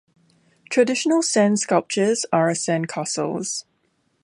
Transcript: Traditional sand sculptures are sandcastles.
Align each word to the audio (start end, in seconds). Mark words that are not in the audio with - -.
Traditional 0.71 1.21
sand 1.21 1.59
sculptures 1.59 2.25
are 2.33 2.49
sandcastles. 2.53 3.65